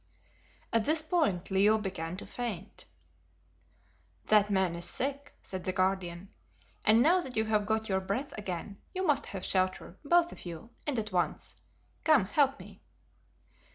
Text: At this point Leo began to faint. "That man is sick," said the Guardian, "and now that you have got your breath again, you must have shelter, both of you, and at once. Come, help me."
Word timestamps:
At 0.73 0.85
this 0.85 1.03
point 1.03 1.51
Leo 1.51 1.77
began 1.77 2.17
to 2.17 2.25
faint. 2.25 2.85
"That 4.29 4.49
man 4.49 4.73
is 4.73 4.85
sick," 4.89 5.37
said 5.43 5.63
the 5.63 5.71
Guardian, 5.73 6.29
"and 6.83 7.03
now 7.03 7.21
that 7.21 7.37
you 7.37 7.45
have 7.45 7.67
got 7.67 7.87
your 7.87 7.99
breath 8.01 8.35
again, 8.35 8.79
you 8.95 9.05
must 9.05 9.27
have 9.27 9.45
shelter, 9.45 9.99
both 10.03 10.31
of 10.31 10.43
you, 10.43 10.71
and 10.87 10.97
at 10.97 11.11
once. 11.11 11.57
Come, 12.03 12.25
help 12.25 12.59
me." 12.59 12.81